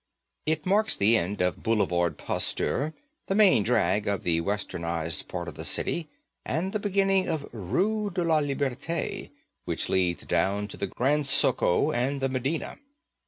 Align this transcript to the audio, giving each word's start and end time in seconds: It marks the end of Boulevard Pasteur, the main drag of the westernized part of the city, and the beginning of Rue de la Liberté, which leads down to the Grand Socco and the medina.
It 0.47 0.65
marks 0.65 0.97
the 0.97 1.15
end 1.15 1.41
of 1.41 1.61
Boulevard 1.61 2.17
Pasteur, 2.17 2.95
the 3.27 3.35
main 3.35 3.61
drag 3.61 4.07
of 4.07 4.23
the 4.23 4.41
westernized 4.41 5.27
part 5.27 5.47
of 5.47 5.53
the 5.53 5.63
city, 5.63 6.09
and 6.43 6.73
the 6.73 6.79
beginning 6.79 7.27
of 7.29 7.47
Rue 7.51 8.09
de 8.09 8.23
la 8.23 8.39
Liberté, 8.41 9.29
which 9.65 9.89
leads 9.89 10.25
down 10.25 10.67
to 10.69 10.77
the 10.77 10.87
Grand 10.87 11.25
Socco 11.25 11.93
and 11.95 12.19
the 12.19 12.29
medina. 12.29 12.79